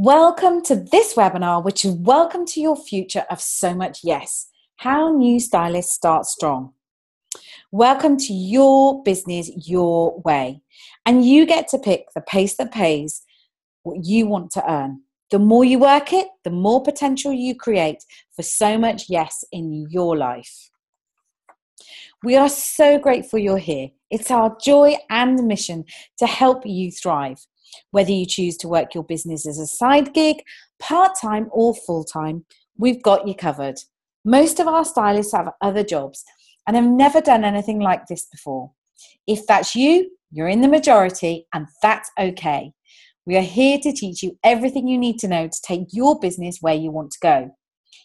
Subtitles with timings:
[0.00, 5.10] Welcome to this webinar, which is Welcome to Your Future of So Much Yes How
[5.10, 6.72] New Stylists Start Strong.
[7.72, 10.60] Welcome to your business your way.
[11.04, 13.24] And you get to pick the pace that pays
[13.82, 15.00] what you want to earn.
[15.32, 18.04] The more you work it, the more potential you create
[18.36, 20.70] for so much yes in your life.
[22.22, 23.88] We are so grateful you're here.
[24.12, 25.86] It's our joy and mission
[26.18, 27.44] to help you thrive.
[27.90, 30.42] Whether you choose to work your business as a side gig,
[30.78, 32.44] part time, or full time,
[32.76, 33.78] we've got you covered.
[34.24, 36.24] Most of our stylists have other jobs
[36.66, 38.72] and have never done anything like this before.
[39.26, 42.72] If that's you, you're in the majority, and that's okay.
[43.24, 46.58] We are here to teach you everything you need to know to take your business
[46.60, 47.50] where you want to go.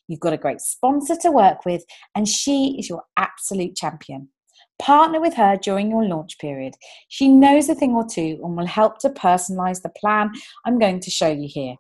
[0.07, 1.83] You've got a great sponsor to work with,
[2.15, 4.29] and she is your absolute champion.
[4.83, 6.75] Partner with her during your launch period.
[7.07, 10.29] She knows a thing or two and will help to personalize the plan
[10.65, 11.75] I'm going to show you here.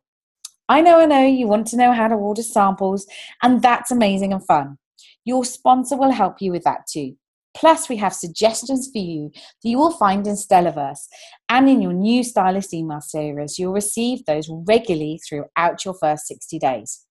[0.69, 3.05] I know, I know you want to know how to order samples,
[3.41, 4.77] and that's amazing and fun.
[5.25, 7.17] Your sponsor will help you with that too.
[7.53, 11.05] Plus, we have suggestions for you that you will find in Stellaverse
[11.49, 13.59] and in your new stylist email series.
[13.59, 17.05] You'll receive those regularly throughout your first 60 days.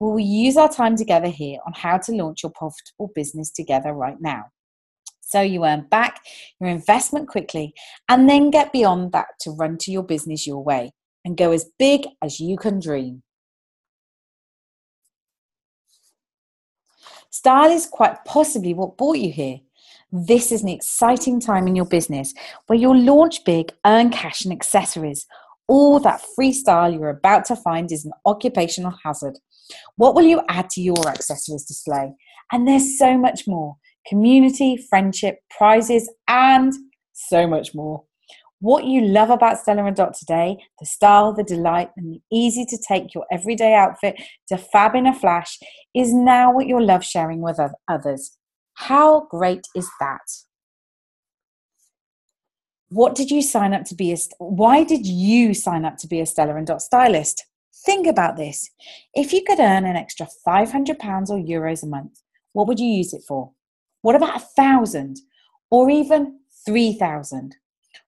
[0.00, 3.92] We will use our time together here on how to launch your profitable business together
[3.92, 4.46] right now.
[5.30, 6.24] So you earn back
[6.58, 7.72] your investment quickly
[8.08, 10.90] and then get beyond that to run to your business your way
[11.24, 13.22] and go as big as you can dream.
[17.30, 19.60] Style is quite possibly what brought you here.
[20.10, 22.34] This is an exciting time in your business
[22.66, 25.26] where you'll launch big, earn cash and accessories.
[25.68, 29.38] All that freestyle you're about to find is an occupational hazard.
[29.94, 32.14] What will you add to your accessories display?
[32.50, 33.76] And there's so much more
[34.08, 36.72] community, friendship, prizes, and
[37.12, 38.04] so much more.
[38.60, 42.66] What you love about Stella and Dot today, the style, the delight, and the easy
[42.66, 45.58] to take your everyday outfit to fab in a flash,
[45.94, 48.36] is now what you'll love sharing with others.
[48.74, 50.20] How great is that?
[52.90, 56.20] What did you sign up to be a why did you sign up to be
[56.20, 57.46] a Stella and Dot stylist?
[57.86, 58.68] Think about this.
[59.14, 62.20] If you could earn an extra 500 pounds or euros a month,
[62.52, 63.52] what would you use it for?
[64.02, 65.18] What about a thousand
[65.70, 67.56] or even 3,000?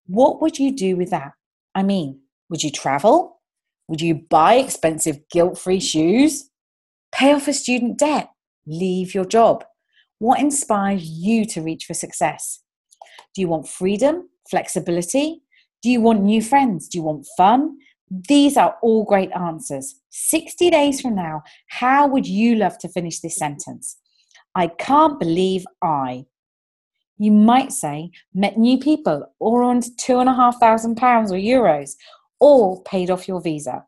[0.07, 1.33] What would you do with that?
[1.75, 3.41] I mean, would you travel?
[3.89, 6.51] Would you buy expensive guilt free shoes?
[7.13, 8.31] Pay off a student debt?
[8.67, 9.65] Leave your job?
[10.19, 12.61] What inspires you to reach for success?
[13.35, 15.43] Do you want freedom, flexibility?
[15.83, 16.89] Do you want new friends?
[16.89, 17.77] Do you want fun?
[18.29, 19.97] These are all great answers.
[20.11, 23.97] 60 days from now, how would you love to finish this sentence?
[24.55, 26.27] I can't believe I.
[27.19, 31.37] You might say, met new people or earned two and a half thousand pounds or
[31.37, 31.93] euros,
[32.41, 33.85] or paid off your visa.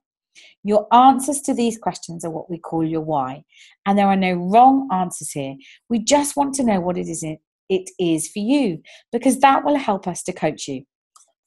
[0.62, 3.44] Your answers to these questions are what we call your why.
[3.84, 5.56] And there are no wrong answers here.
[5.88, 7.24] We just want to know what it is
[7.68, 8.82] it is for you
[9.12, 10.84] because that will help us to coach you.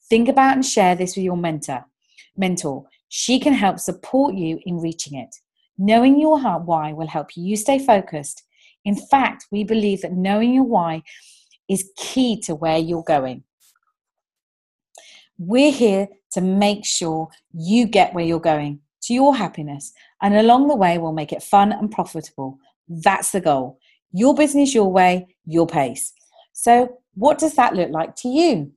[0.08, 1.84] Think about and share this with your mentor.
[2.36, 5.34] Mentor, she can help support you in reaching it.
[5.76, 8.42] Knowing your why will help you stay focused
[8.88, 11.02] in fact, we believe that knowing your why
[11.68, 13.44] is key to where you're going.
[15.36, 20.68] We're here to make sure you get where you're going to your happiness, and along
[20.68, 22.58] the way, we'll make it fun and profitable.
[22.88, 23.78] That's the goal.
[24.12, 26.14] Your business, your way, your pace.
[26.54, 28.72] So, what does that look like to you?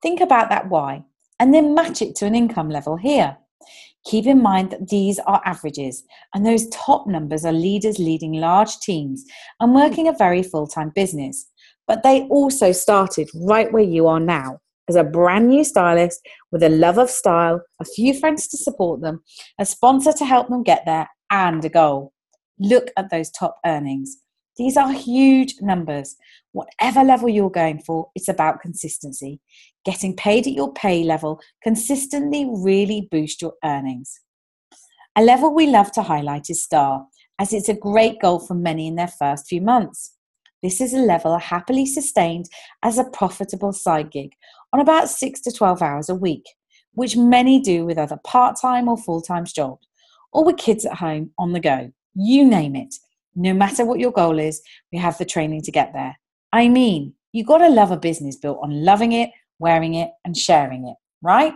[0.00, 1.04] Think about that why
[1.40, 3.36] and then match it to an income level here.
[4.06, 8.78] Keep in mind that these are averages, and those top numbers are leaders leading large
[8.78, 9.24] teams
[9.60, 11.46] and working a very full time business.
[11.86, 16.62] But they also started right where you are now as a brand new stylist with
[16.62, 19.22] a love of style, a few friends to support them,
[19.58, 22.12] a sponsor to help them get there, and a goal.
[22.58, 24.16] Look at those top earnings.
[24.56, 26.16] These are huge numbers.
[26.52, 29.40] Whatever level you're going for, it's about consistency.
[29.84, 34.20] Getting paid at your pay level consistently really boosts your earnings.
[35.16, 37.06] A level we love to highlight is STAR,
[37.38, 40.14] as it's a great goal for many in their first few months.
[40.62, 42.46] This is a level happily sustained
[42.82, 44.34] as a profitable side gig
[44.72, 46.44] on about 6 to 12 hours a week,
[46.92, 49.86] which many do with other part time or full time jobs,
[50.32, 51.92] or with kids at home on the go.
[52.14, 52.94] You name it.
[53.34, 54.62] No matter what your goal is,
[54.92, 56.18] we have the training to get there.
[56.52, 60.36] I mean, you got to love a business built on loving it, wearing it, and
[60.36, 61.54] sharing it, right?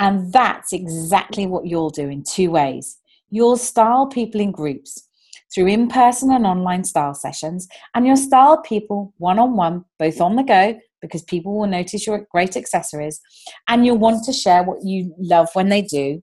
[0.00, 2.98] And that's exactly what you'll do in two ways.
[3.30, 5.08] You'll style people in groups
[5.54, 10.20] through in person and online style sessions, and you'll style people one on one, both
[10.20, 13.20] on the go, because people will notice your great accessories
[13.68, 16.22] and you'll want to share what you love when they do.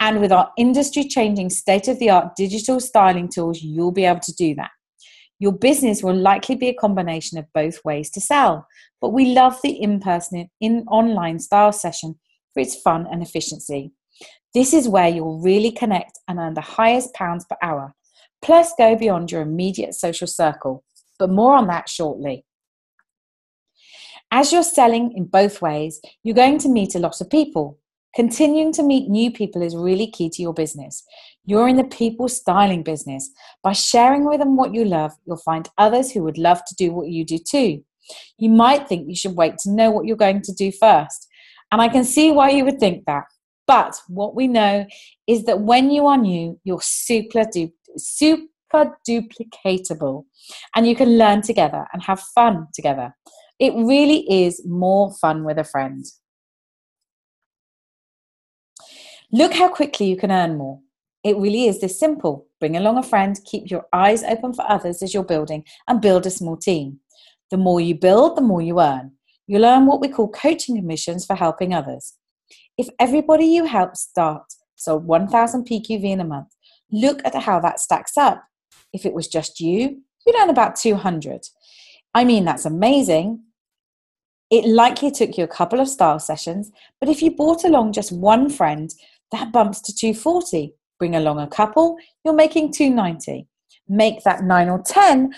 [0.00, 4.20] And with our industry changing state of the art digital styling tools, you'll be able
[4.20, 4.70] to do that.
[5.38, 8.66] Your business will likely be a combination of both ways to sell,
[9.00, 12.18] but we love the in person, in online style session
[12.52, 13.92] for its fun and efficiency.
[14.54, 17.94] This is where you'll really connect and earn the highest pounds per hour,
[18.42, 20.84] plus go beyond your immediate social circle.
[21.18, 22.44] But more on that shortly.
[24.30, 27.79] As you're selling in both ways, you're going to meet a lot of people.
[28.14, 31.04] Continuing to meet new people is really key to your business.
[31.44, 33.30] You're in the people styling business.
[33.62, 36.92] By sharing with them what you love, you'll find others who would love to do
[36.92, 37.84] what you do too.
[38.38, 41.28] You might think you should wait to know what you're going to do first.
[41.70, 43.24] And I can see why you would think that.
[43.66, 44.86] But what we know
[45.28, 50.24] is that when you are new, you're super, du- super duplicatable
[50.74, 53.14] and you can learn together and have fun together.
[53.60, 56.04] It really is more fun with a friend.
[59.32, 60.80] Look how quickly you can earn more.
[61.22, 62.46] It really is this simple.
[62.58, 66.26] Bring along a friend, keep your eyes open for others as you're building, and build
[66.26, 66.98] a small team.
[67.50, 69.12] The more you build, the more you earn.
[69.46, 72.14] You'll earn what we call coaching commissions for helping others.
[72.76, 74.42] If everybody you help start
[74.74, 76.48] sold 1,000 PQV in a month,
[76.90, 78.42] look at how that stacks up.
[78.92, 81.42] If it was just you, you'd earn about 200.
[82.14, 83.44] I mean, that's amazing.
[84.50, 88.10] It likely took you a couple of style sessions, but if you brought along just
[88.10, 88.92] one friend,
[89.32, 90.74] that bumps to 240.
[90.98, 93.46] Bring along a couple, you're making 290.
[93.88, 95.32] Make that nine or 10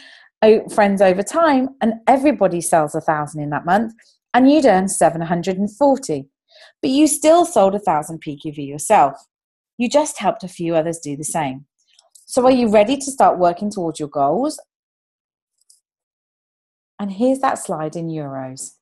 [0.75, 3.95] friends over time, and everybody sells a thousand in that month,
[4.35, 6.27] and you'd earn 740.
[6.81, 9.15] But you still sold a thousand PQV yourself.
[9.79, 11.67] You just helped a few others do the same.
[12.27, 14.61] So, are you ready to start working towards your goals?
[16.99, 18.73] And here's that slide in euros.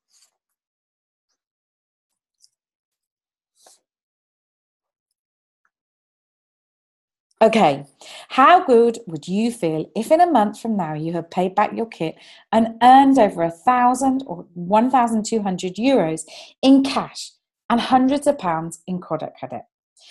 [7.43, 7.87] Okay,
[8.29, 11.73] how good would you feel if in a month from now you have paid back
[11.75, 12.17] your kit
[12.53, 16.21] and earned over a thousand or 1,200 euros
[16.61, 17.31] in cash
[17.71, 19.63] and hundreds of pounds in product credit?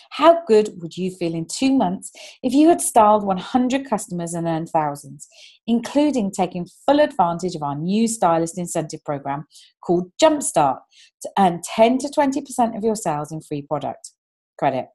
[0.10, 2.12] How good would you feel in two months
[2.42, 5.28] if you had styled 100 customers and earned thousands,
[5.68, 9.46] including taking full advantage of our new stylist incentive program
[9.86, 10.80] called Jumpstart
[11.22, 14.14] to earn 10 to 20% of your sales in free product
[14.58, 14.88] credit?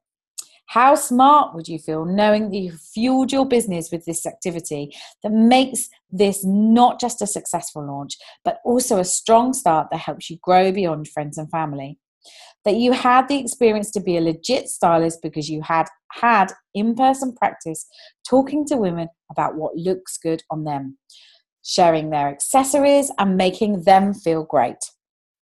[0.67, 5.31] How smart would you feel knowing that you've fueled your business with this activity that
[5.31, 10.37] makes this not just a successful launch, but also a strong start that helps you
[10.41, 11.99] grow beyond friends and family?
[12.65, 16.95] That you had the experience to be a legit stylist because you had had in
[16.95, 17.85] person practice
[18.27, 20.97] talking to women about what looks good on them,
[21.63, 24.77] sharing their accessories, and making them feel great.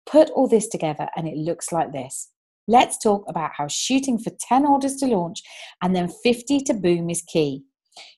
[0.06, 2.30] Put all this together and it looks like this.
[2.70, 5.42] Let's talk about how shooting for 10 orders to launch
[5.82, 7.64] and then 50 to boom is key.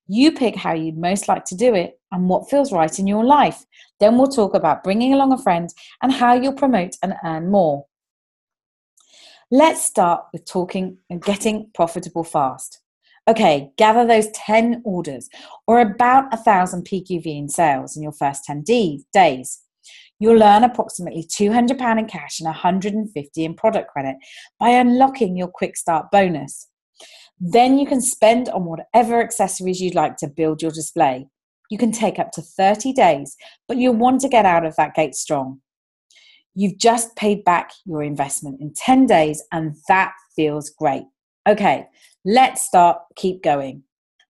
[0.07, 3.23] You pick how you'd most like to do it and what feels right in your
[3.23, 3.63] life.
[4.01, 5.69] Then we'll talk about bringing along a friend
[6.03, 7.85] and how you'll promote and earn more.
[9.49, 12.81] Let's start with talking and getting profitable fast.
[13.29, 15.29] Okay, gather those 10 orders
[15.65, 18.65] or about a thousand PQV in sales in your first 10
[19.13, 19.61] days.
[20.21, 24.17] You'll earn approximately £200 in cash and 150 in product credit
[24.59, 26.67] by unlocking your quick start bonus.
[27.39, 31.25] Then you can spend on whatever accessories you'd like to build your display.
[31.71, 33.35] You can take up to 30 days,
[33.67, 35.59] but you'll want to get out of that gate strong.
[36.53, 41.05] You've just paid back your investment in 10 days, and that feels great.
[41.49, 41.87] Okay,
[42.25, 43.85] let's start, keep going.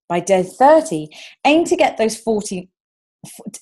[0.07, 1.09] By day 30,
[1.45, 2.70] aim to get those 40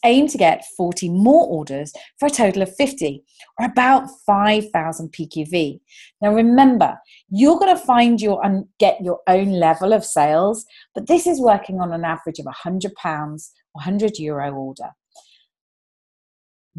[0.06, 3.24] aim to get 40 more orders for a total of 50
[3.60, 5.80] or about 5000 pqv
[6.22, 6.98] now remember
[7.30, 11.42] you're going to find your and get your own level of sales but this is
[11.42, 14.90] working on an average of 100 pounds 100 euro order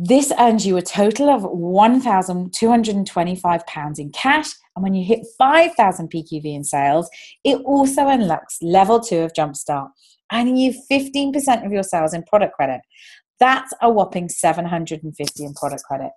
[0.02, 4.50] this earns you a total of 1,225 pounds in cash.
[4.74, 7.10] And when you hit 5,000 PQV in sales,
[7.44, 9.90] it also unlocks level two of Jumpstart,
[10.32, 12.80] and you 15% of your sales in product credit.
[13.40, 16.12] That's a whopping 750 in product credit.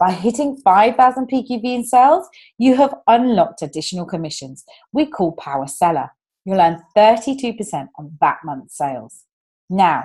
[0.00, 6.10] By hitting 5,000 PQV in sales, you have unlocked additional commissions we call Power Seller.
[6.44, 9.26] You'll earn 32% on that month's sales.
[9.70, 10.04] Now,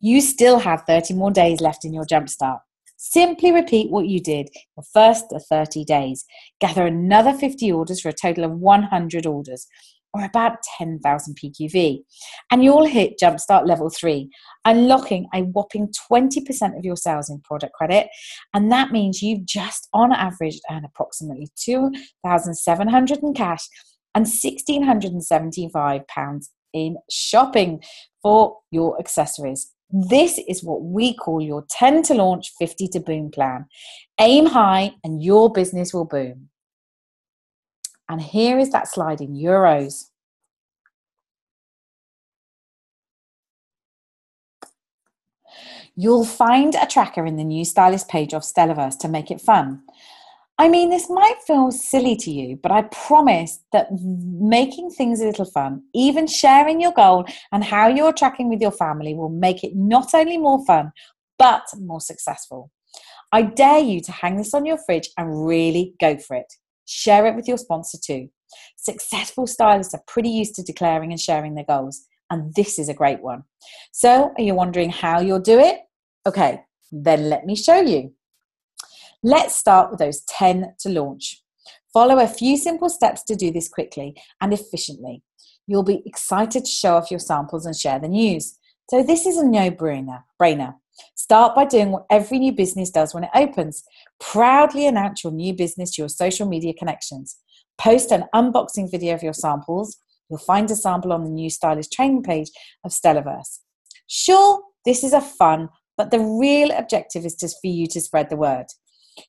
[0.00, 2.60] you still have 30 more days left in your jumpstart.
[2.96, 6.24] Simply repeat what you did your first 30 days.
[6.60, 9.66] Gather another 50 orders for a total of 100 orders.
[10.14, 12.02] or about 10,000 PQV.
[12.50, 14.30] And you'll hit Jumpstart level three,
[14.64, 18.08] unlocking a whopping 20% of your sales in product credit.
[18.52, 23.66] And that means you've just on average earned approximately 2,700 in cash
[24.14, 27.82] and 1,675 pounds in shopping
[28.22, 29.72] for your accessories.
[29.90, 33.66] This is what we call your 10 to launch, 50 to boom plan.
[34.18, 36.48] Aim high and your business will boom.
[38.08, 40.04] And here is that slide in euros.
[45.94, 49.82] You'll find a tracker in the new stylist page of Stellaverse to make it fun.
[50.58, 55.26] I mean, this might feel silly to you, but I promise that making things a
[55.26, 59.64] little fun, even sharing your goal and how you're tracking with your family, will make
[59.64, 60.92] it not only more fun,
[61.38, 62.70] but more successful.
[63.32, 66.52] I dare you to hang this on your fridge and really go for it.
[66.84, 68.28] Share it with your sponsor too.
[68.76, 72.94] Successful stylists are pretty used to declaring and sharing their goals, and this is a
[72.94, 73.44] great one.
[73.92, 75.78] So, are you wondering how you'll do it?
[76.26, 78.12] Okay, then let me show you.
[79.24, 81.42] Let's start with those 10 to launch.
[81.92, 85.22] Follow a few simple steps to do this quickly and efficiently.
[85.68, 88.58] You'll be excited to show off your samples and share the news.
[88.90, 90.74] So, this is a no brainer.
[91.14, 93.84] Start by doing what every new business does when it opens.
[94.18, 97.38] Proudly announce your new business to your social media connections.
[97.78, 99.98] Post an unboxing video of your samples.
[100.28, 102.50] You'll find a sample on the new stylist training page
[102.84, 103.60] of Stellaverse.
[104.08, 108.28] Sure, this is a fun, but the real objective is just for you to spread
[108.28, 108.66] the word.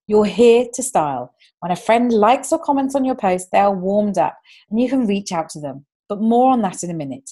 [0.08, 1.34] You're here to style.
[1.60, 4.38] When a friend likes or comments on your post, they are warmed up
[4.70, 5.86] and you can reach out to them.
[6.10, 7.32] But more on that in a minute.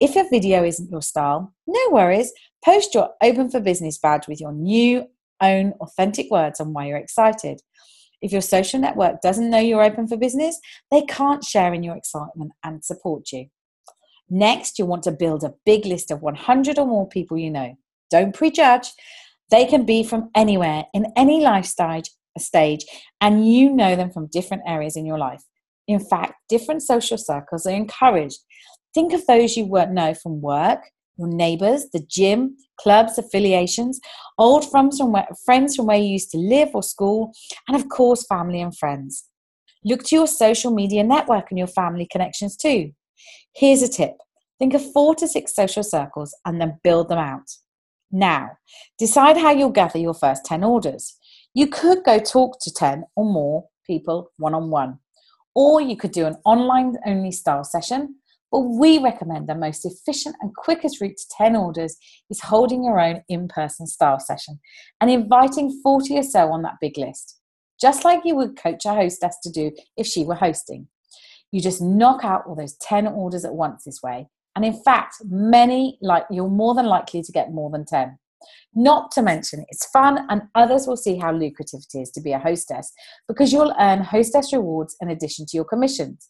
[0.00, 2.32] If a video isn't your style, no worries.
[2.64, 5.06] Post your Open for Business badge with your new
[5.40, 7.60] own authentic words on why you're excited.
[8.20, 10.58] If your social network doesn't know you're open for business,
[10.90, 13.46] they can't share in your excitement and support you.
[14.30, 17.76] Next, you want to build a big list of 100 or more people you know.
[18.10, 18.88] Don't prejudge.
[19.50, 22.84] They can be from anywhere, in any life stage, stage,
[23.20, 25.42] and you know them from different areas in your life.
[25.86, 28.38] In fact, different social circles are encouraged.
[28.94, 30.80] Think of those you know from work,
[31.16, 34.00] your neighbors, the gym, clubs, affiliations,
[34.38, 37.32] old friends from where, friends from where you used to live or school,
[37.68, 39.28] and of course, family and friends.
[39.84, 42.92] Look to your social media network and your family connections too.
[43.54, 44.12] Here's a tip
[44.58, 47.50] think of four to six social circles and then build them out.
[48.14, 48.52] Now,
[48.98, 51.16] decide how you'll gather your first 10 orders.
[51.52, 55.00] You could go talk to 10 or more people one on one,
[55.54, 58.16] or you could do an online only style session
[58.54, 61.96] but we recommend the most efficient and quickest route to 10 orders
[62.30, 64.60] is holding your own in person style session
[65.00, 67.40] and inviting 40 or so on that big list,
[67.80, 70.86] just like you would coach a hostess to do if she were hosting.
[71.50, 74.28] You just knock out all those 10 orders at once this way.
[74.56, 78.18] And in fact, many like you're more than likely to get more than 10.
[78.74, 82.32] Not to mention, it's fun, and others will see how lucrative it is to be
[82.32, 82.92] a hostess
[83.26, 86.28] because you'll earn hostess rewards in addition to your commissions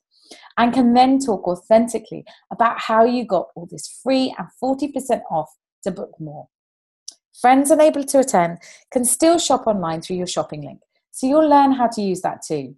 [0.58, 5.50] and can then talk authentically about how you got all this free and 40% off
[5.82, 6.48] to book more.
[7.40, 8.58] Friends unable to attend
[8.92, 12.42] can still shop online through your shopping link, so you'll learn how to use that
[12.46, 12.76] too.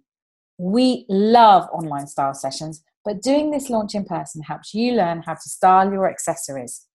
[0.57, 5.33] We love online style sessions, but doing this launch in person helps you learn how
[5.33, 6.85] to style your accessories.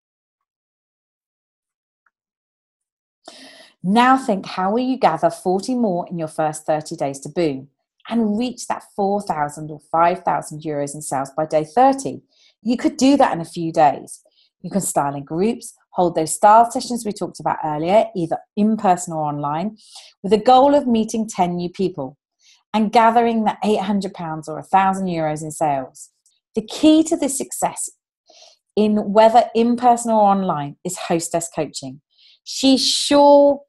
[3.82, 7.68] Now think how will you gather 40 more in your first 30 days to boom?
[8.08, 12.20] and reach that 4,000 or 5,000 euros in sales by day 30.
[12.62, 14.22] You could do that in a few days.
[14.60, 18.76] You can style in groups, hold those style sessions we talked about earlier, either in
[18.76, 19.76] person or online,
[20.22, 22.18] with a goal of meeting 10 new people
[22.74, 26.10] and gathering the 800 pounds or 1,000 euros in sales.
[26.54, 27.90] The key to this success
[28.76, 32.00] in whether in person or online is hostess coaching.
[32.44, 33.62] She's sure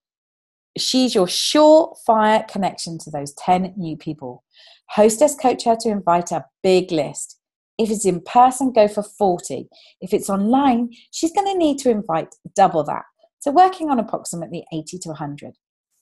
[0.77, 4.43] She's your surefire connection to those 10 new people.
[4.89, 7.39] Hostess coach her to invite a big list.
[7.77, 9.67] If it's in person, go for 40.
[10.01, 13.03] If it's online, she's going to need to invite double that.
[13.39, 15.53] So, working on approximately 80 to 100.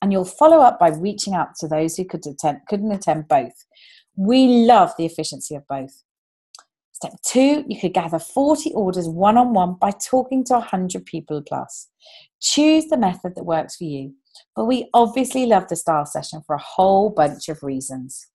[0.02, 3.66] And you'll follow up by reaching out to those who could attend, couldn't attend both.
[4.16, 6.04] We love the efficiency of both.
[6.92, 11.42] Step two, you could gather 40 orders one on one by talking to 100 people
[11.42, 11.90] plus.
[12.40, 14.14] Choose the method that works for you.
[14.56, 18.28] But we obviously love the style session for a whole bunch of reasons.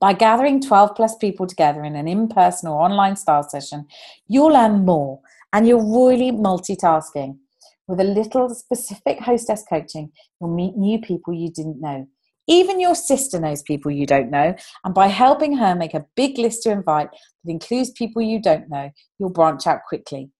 [0.00, 3.86] By gathering 12 plus people together in an in person or online style session,
[4.28, 5.20] you'll learn more
[5.52, 7.38] and you're really multitasking.
[7.86, 10.10] With a little specific hostess coaching,
[10.40, 12.06] you'll meet new people you didn't know.
[12.46, 16.38] Even your sister knows people you don't know, and by helping her make a big
[16.38, 20.30] list to invite that includes people you don't know, you'll branch out quickly.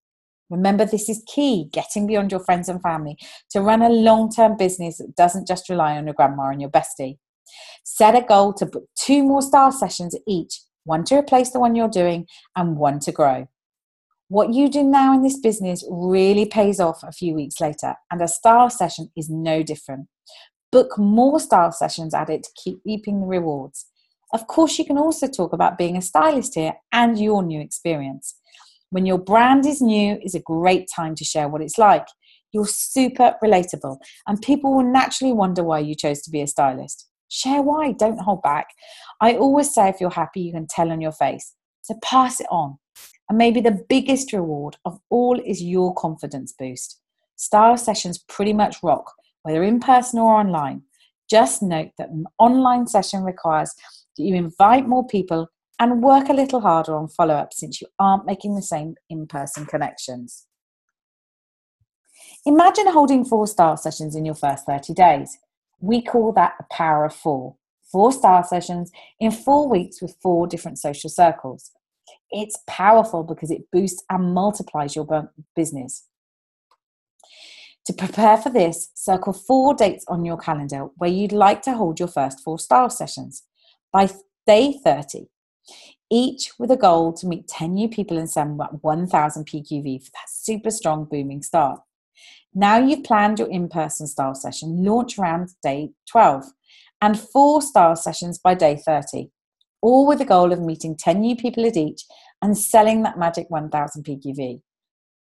[0.50, 3.16] Remember, this is key getting beyond your friends and family
[3.50, 6.70] to run a long term business that doesn't just rely on your grandma and your
[6.70, 7.18] bestie.
[7.84, 11.74] Set a goal to book two more star sessions each one to replace the one
[11.74, 13.48] you're doing and one to grow.
[14.28, 18.22] What you do now in this business really pays off a few weeks later, and
[18.22, 20.08] a style session is no different.
[20.72, 23.86] Book more style sessions at it to keep reaping the rewards.
[24.32, 28.34] Of course, you can also talk about being a stylist here and your new experience.
[28.90, 32.06] When your brand is new, is a great time to share what it's like.
[32.52, 37.08] You're super relatable, and people will naturally wonder why you chose to be a stylist.
[37.28, 38.68] Share why, don't hold back.
[39.20, 41.54] I always say if you're happy, you can tell on your face.
[41.82, 42.78] So pass it on.
[43.28, 47.00] And maybe the biggest reward of all is your confidence boost.
[47.36, 49.12] Style sessions pretty much rock,
[49.42, 50.82] whether in person or online.
[51.30, 53.74] Just note that an online session requires
[54.16, 55.48] that you invite more people
[55.80, 59.26] and work a little harder on follow up since you aren't making the same in
[59.26, 60.46] person connections.
[62.46, 65.38] Imagine holding four style sessions in your first 30 days.
[65.80, 67.56] We call that the power of four.
[67.90, 71.70] Four style sessions in four weeks with four different social circles.
[72.30, 76.06] It's powerful because it boosts and multiplies your business.
[77.86, 81.98] To prepare for this, circle four dates on your calendar where you'd like to hold
[81.98, 83.44] your first four style sessions.
[83.92, 84.08] By
[84.46, 85.28] day 30,
[86.10, 90.28] each with a goal to meet 10 new people and send 1000 PQV for that
[90.28, 91.80] super strong booming start.
[92.54, 96.46] Now you've planned your in person style session, launch around day 12
[97.02, 99.30] and four style sessions by day 30,
[99.84, 102.04] all with the goal of meeting 10 new people at each
[102.40, 104.62] and selling that magic 1000 PQV.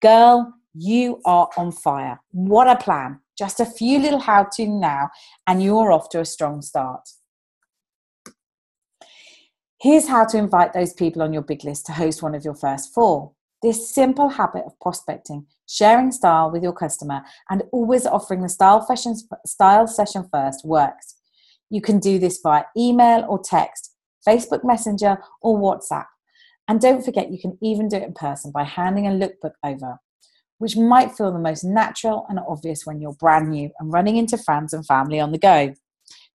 [0.02, 2.20] Girl, you are on fire.
[2.32, 3.20] What a plan!
[3.38, 5.10] Just a few little how to now,
[5.46, 7.08] and you're off to a strong start.
[9.80, 12.56] Here's how to invite those people on your big list to host one of your
[12.56, 13.34] first four.
[13.62, 17.22] This simple habit of prospecting, sharing style with your customer,
[17.52, 18.88] and always offering the style,
[19.46, 21.18] style session first works.
[21.70, 23.97] You can do this via email or text,
[24.28, 26.06] Facebook Messenger, or WhatsApp.
[26.68, 30.00] And don't forget, you can even do it in person by handing a lookbook over,
[30.58, 34.38] which might feel the most natural and obvious when you're brand new and running into
[34.38, 35.74] friends and family on the go.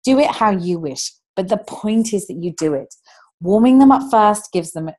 [0.04, 2.94] Do it how you wish, but the point is that you do it.
[3.40, 4.90] Warming them up first gives them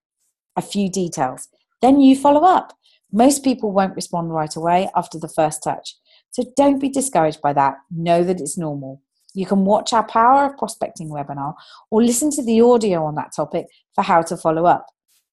[0.57, 1.49] a few details.
[1.83, 2.73] Then you follow up.
[3.13, 5.97] Most people won't respond right away after the first touch.
[6.31, 7.77] So don't be discouraged by that.
[7.91, 9.03] Know that it's normal.
[9.39, 11.55] You can watch our Power of Prospecting webinar
[11.93, 14.87] or listen to the audio on that topic for how to follow up.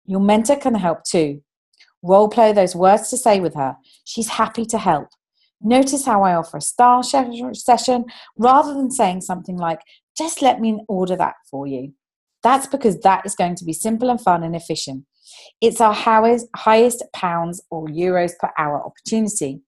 [0.06, 1.42] Your mentor can help too.
[2.04, 3.76] Role play those words to say with her.
[4.04, 5.08] She's happy to help.
[5.60, 8.06] Notice how I offer a star session
[8.38, 9.80] rather than saying something like,
[10.16, 11.96] just let me order that for you.
[12.44, 15.06] That's because that is going to be simple and fun and efficient.
[15.62, 19.62] It's our highest pounds or euros per hour opportunity.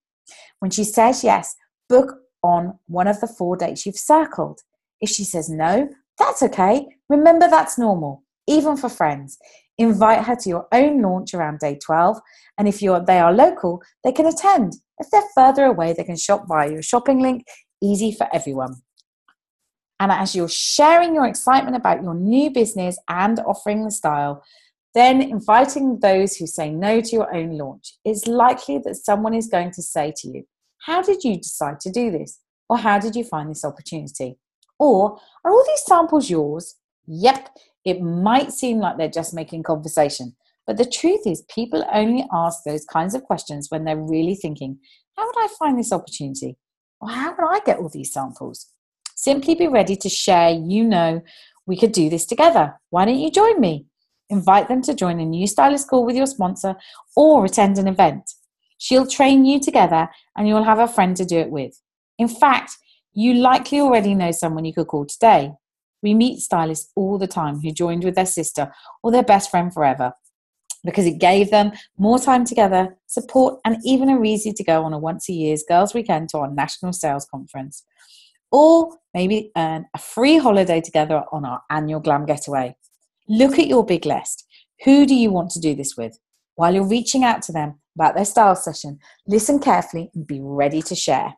[0.60, 1.56] When she says yes,
[1.90, 4.62] book on one of the four dates you've circled.
[5.02, 6.88] If she says no, that's okay.
[7.10, 9.38] Remember, that's normal, even for friends.
[9.78, 12.18] Invite her to your own launch around day 12,
[12.58, 14.74] and if they are local, they can attend.
[14.98, 17.44] If they're further away, they can shop via your shopping link.
[17.84, 18.76] Easy for everyone.
[20.00, 24.44] And as you're sharing your excitement about your new business and offering the style,
[24.96, 29.48] then inviting those who say no to your own launch, it's likely that someone is
[29.48, 30.44] going to say to you,
[30.86, 32.40] How did you decide to do this?
[32.70, 34.38] Or how did you find this opportunity?
[34.80, 36.76] Or are all these samples yours?
[37.08, 37.50] Yep,
[37.86, 40.36] it might seem like they're just making conversation.
[40.66, 44.80] But the truth is, people only ask those kinds of questions when they're really thinking,
[45.16, 46.58] How would I find this opportunity?
[47.00, 48.68] Or how would I get all these samples?
[49.16, 51.22] Simply be ready to share, you know,
[51.66, 52.80] we could do this together.
[52.90, 53.86] Why don't you join me?
[54.30, 56.76] Invite them to join a new stylist call with your sponsor
[57.16, 58.30] or attend an event.
[58.78, 61.82] She'll train you together and you'll have a friend to do it with.
[62.18, 62.78] In fact,
[63.14, 65.54] you likely already know someone you could call today.
[66.04, 69.74] We meet stylists all the time who joined with their sister or their best friend
[69.74, 70.14] forever
[70.86, 74.94] because it gave them more time together, support, and even a reason to go on
[74.94, 77.84] a once a year's girls' weekend to our national sales conference
[78.52, 82.76] or maybe earn a free holiday together on our annual glam getaway.
[83.28, 84.46] Look at your big list.
[84.86, 86.18] Who do you want to do this with?
[86.56, 90.84] While you're reaching out to them about their style session, listen carefully and be ready
[90.84, 91.34] to share.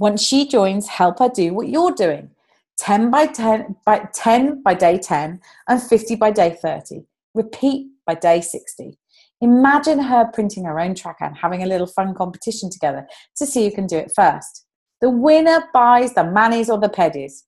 [0.00, 2.30] Once she joins, help her do what you're doing.
[2.78, 7.02] 10 by 10 by 10 by day 10 and 50 by day 30.
[7.34, 8.98] Repeat by day 60.
[9.42, 13.64] Imagine her printing her own tracker and having a little fun competition together to see
[13.64, 14.66] who can do it first.
[15.00, 17.44] The winner buys the manis or the pedis.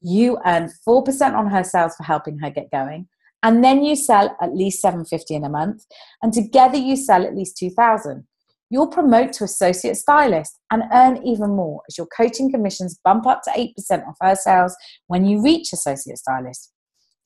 [0.00, 3.08] You earn 4% on her sales for helping her get going.
[3.44, 5.84] And then you sell at least 750 in a month.
[6.22, 8.26] And together you sell at least 2000
[8.70, 13.40] you'll promote to associate stylist and earn even more as your coaching commissions bump up
[13.42, 13.72] to 8%
[14.08, 14.74] of her sales
[15.06, 16.72] when you reach associate stylist.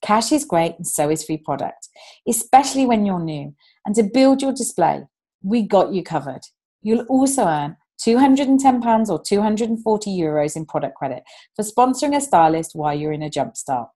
[0.03, 1.89] Cash is great and so is free product,
[2.29, 3.55] especially when you're new.
[3.87, 5.05] And to build your display,
[5.43, 6.43] we got you covered.
[6.83, 7.77] You'll also earn
[8.07, 11.23] £210 or 240 euros in product credit
[11.57, 13.89] for sponsoring a stylist while you're in a jump start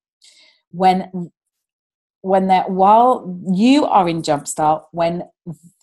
[0.70, 1.30] When
[2.22, 5.24] when they're while you are in jumpstart, when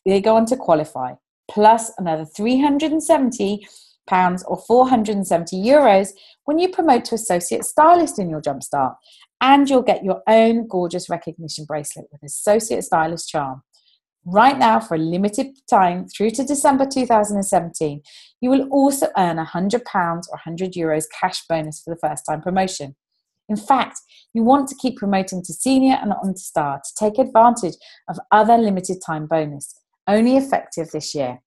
[0.05, 1.13] they go on to qualify,
[1.49, 3.67] plus another 370
[4.07, 6.09] pounds or 470 euros
[6.45, 8.95] when you promote to associate stylist in your jumpstart
[9.39, 13.61] and you'll get your own gorgeous recognition bracelet with associate stylist charm.
[14.25, 18.01] Right now for a limited time through to december 2017
[18.41, 22.25] you will also earn a 100 pounds or 100 euros cash bonus for the first
[22.27, 22.95] time promotion
[23.49, 23.99] in fact,
[24.33, 27.75] you want to keep promoting to senior and on to star to take advantage
[28.07, 29.75] of other limited time bonus
[30.07, 31.39] only effective this year.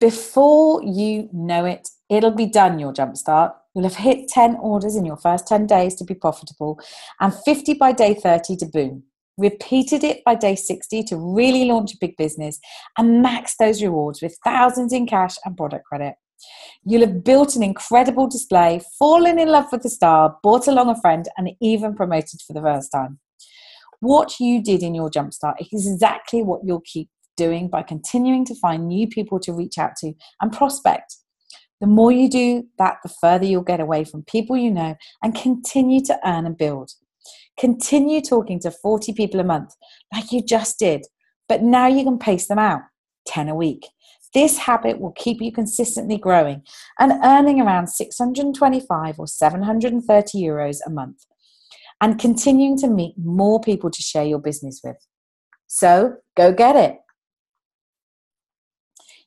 [0.00, 3.52] Before you know it, it'll be done, your jumpstart.
[3.74, 6.80] You'll have hit 10 orders in your first 10 days to be profitable
[7.20, 9.04] and 50 by day 30 to boom.
[9.38, 12.58] Repeated it by day 60 to really launch a big business
[12.98, 16.14] and max those rewards with thousands in cash and product credit.
[16.84, 21.00] You'll have built an incredible display, fallen in love with the star, brought along a
[21.00, 23.18] friend, and even promoted for the first time.
[24.00, 28.54] What you did in your jumpstart is exactly what you'll keep doing by continuing to
[28.56, 31.16] find new people to reach out to and prospect.
[31.80, 35.34] The more you do that, the further you'll get away from people you know and
[35.34, 36.92] continue to earn and build.
[37.58, 39.74] Continue talking to 40 people a month
[40.12, 41.02] like you just did,
[41.48, 42.82] but now you can pace them out
[43.26, 43.86] 10 a week.
[44.34, 46.62] This habit will keep you consistently growing
[46.98, 51.26] and earning around 625 or 730 euros a month
[52.00, 54.96] and continuing to meet more people to share your business with.
[55.66, 56.98] So go get it.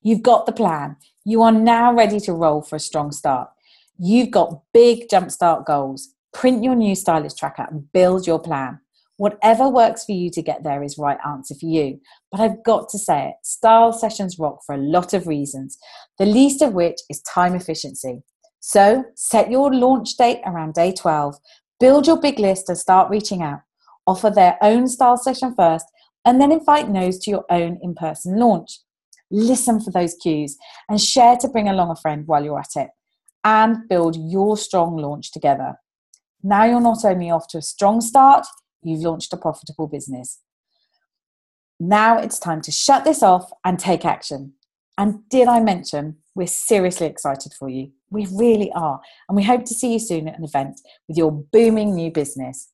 [0.02, 0.98] You've got the plan.
[1.24, 3.50] You are now ready to roll for a strong start.
[3.98, 6.10] You've got big jumpstart goals.
[6.34, 8.80] Print your new stylist tracker and build your plan.
[9.18, 12.00] Whatever works for you to get there is right answer for you.
[12.32, 15.78] But I've got to say it, style sessions rock for a lot of reasons,
[16.18, 18.24] the least of which is time efficiency.
[18.60, 21.36] So set your launch date around day 12
[21.80, 23.60] Build your big list and start reaching out.
[24.08, 25.86] Offer their own style session first
[26.24, 28.80] and then invite no's to your own in person launch.
[29.30, 32.90] Listen for those cues and share to bring along a friend while you're at it
[33.44, 35.76] and build your strong launch together.
[36.44, 38.46] Now you're not only off to a strong start,
[38.86, 40.40] you've launched a profitable business.
[41.80, 44.54] Now it's time to shut this off and take action.
[44.98, 47.92] And did I mention we're seriously excited for you?
[48.10, 49.02] We really are.
[49.28, 52.72] And we hope to see you soon at an event with your booming new business.